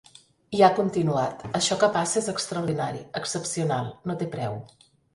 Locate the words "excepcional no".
3.23-4.21